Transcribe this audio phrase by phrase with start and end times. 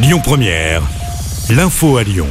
[0.00, 0.82] Lyon Première,
[1.50, 2.28] l'info à Lyon.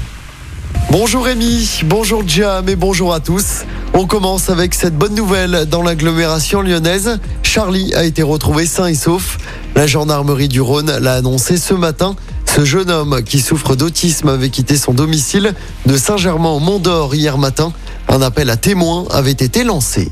[0.90, 3.66] Bonjour Rémi, bonjour Jam et bonjour à tous.
[3.94, 7.20] On commence avec cette bonne nouvelle dans l'agglomération lyonnaise.
[7.44, 9.38] Charlie a été retrouvé sain et sauf.
[9.76, 12.16] La gendarmerie du Rhône l'a annoncé ce matin.
[12.46, 15.54] Ce jeune homme qui souffre d'autisme avait quitté son domicile
[15.86, 17.74] de Saint-Germain au Mont d'Or hier matin.
[18.08, 20.10] Un appel à témoins avait été lancé.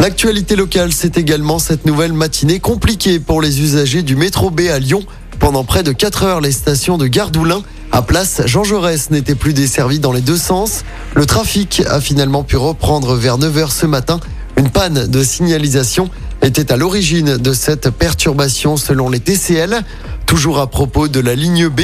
[0.00, 4.80] L'actualité locale, c'est également cette nouvelle matinée compliquée pour les usagers du métro B à
[4.80, 5.04] Lyon.
[5.50, 9.52] Pendant près de 4 heures, les stations de Gardoulin à place Jean Jaurès n'étaient plus
[9.52, 10.84] desservies dans les deux sens.
[11.16, 14.20] Le trafic a finalement pu reprendre vers 9 heures ce matin.
[14.56, 16.08] Une panne de signalisation
[16.40, 19.82] était à l'origine de cette perturbation selon les TCL.
[20.24, 21.80] Toujours à propos de la ligne B,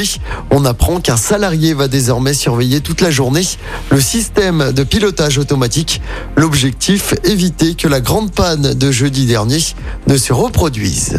[0.52, 3.48] on apprend qu'un salarié va désormais surveiller toute la journée
[3.90, 6.00] le système de pilotage automatique.
[6.36, 9.58] L'objectif, éviter que la grande panne de jeudi dernier
[10.06, 11.18] ne se reproduise.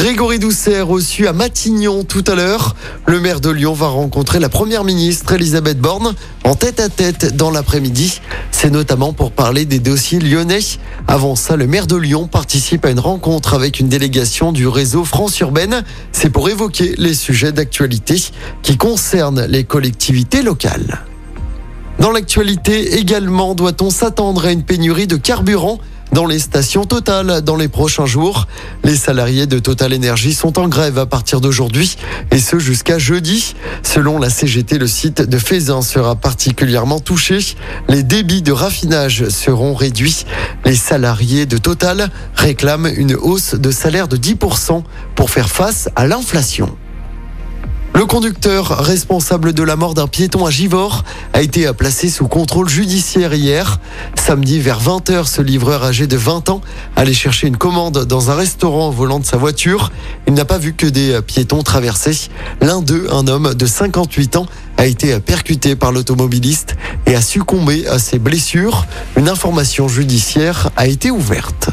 [0.00, 2.74] Grégory Doucet reçu à Matignon tout à l'heure.
[3.04, 7.36] Le maire de Lyon va rencontrer la première ministre Elisabeth Borne en tête à tête
[7.36, 8.22] dans l'après-midi.
[8.50, 10.60] C'est notamment pour parler des dossiers lyonnais.
[11.06, 15.04] Avant ça, le maire de Lyon participe à une rencontre avec une délégation du réseau
[15.04, 15.84] France Urbaine.
[16.12, 18.16] C'est pour évoquer les sujets d'actualité
[18.62, 21.04] qui concernent les collectivités locales.
[21.98, 25.78] Dans l'actualité également, doit-on s'attendre à une pénurie de carburant
[26.12, 28.46] dans les stations Total dans les prochains jours.
[28.84, 31.96] Les salariés de Total Énergie sont en grève à partir d'aujourd'hui
[32.30, 33.54] et ce jusqu'à jeudi.
[33.82, 37.38] Selon la CGT, le site de Fézin sera particulièrement touché.
[37.88, 40.24] Les débits de raffinage seront réduits.
[40.64, 44.82] Les salariés de Total réclament une hausse de salaire de 10%
[45.14, 46.76] pour faire face à l'inflation.
[47.94, 52.68] Le conducteur responsable de la mort d'un piéton à Givors a été placé sous contrôle
[52.68, 53.80] judiciaire hier.
[54.14, 56.60] Samedi vers 20h, ce livreur âgé de 20 ans
[56.96, 59.92] allait chercher une commande dans un restaurant au volant de sa voiture.
[60.26, 62.28] Il n'a pas vu que des piétons traverser.
[62.60, 66.76] L'un d'eux, un homme de 58 ans, a été percuté par l'automobiliste
[67.06, 68.86] et a succombé à ses blessures.
[69.16, 71.70] Une information judiciaire a été ouverte.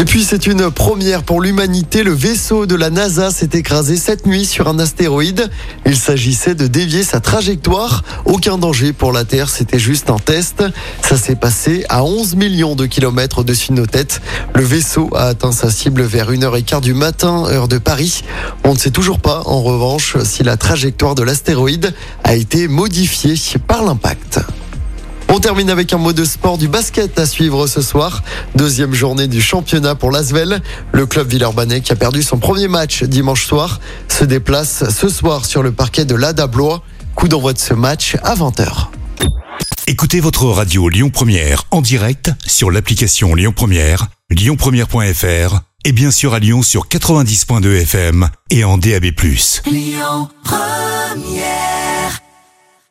[0.00, 2.04] Et puis c'est une première pour l'humanité.
[2.04, 5.50] Le vaisseau de la NASA s'est écrasé cette nuit sur un astéroïde.
[5.86, 8.04] Il s'agissait de dévier sa trajectoire.
[8.24, 10.62] Aucun danger pour la Terre, c'était juste un test.
[11.02, 14.20] Ça s'est passé à 11 millions de kilomètres au-dessus de nos têtes.
[14.54, 18.22] Le vaisseau a atteint sa cible vers 1h15 du matin, heure de Paris.
[18.62, 21.92] On ne sait toujours pas, en revanche, si la trajectoire de l'astéroïde
[22.22, 23.34] a été modifiée
[23.66, 24.38] par l'impact.
[25.30, 28.22] On termine avec un mot de sport du basket à suivre ce soir.
[28.54, 30.62] Deuxième journée du championnat pour l'Asvel.
[30.92, 33.78] Le club Villeurbanais qui a perdu son premier match dimanche soir
[34.08, 36.82] se déplace ce soir sur le parquet de l'Ada Blois.
[37.14, 38.86] Coup d'envoi de ce match à 20h.
[39.86, 46.34] Écoutez votre radio Lyon Première en direct sur l'application Lyon Première, lyonpremière.fr et bien sûr
[46.34, 49.06] à Lyon sur 90.2 FM et en DAB+.
[49.66, 51.77] Lyon Première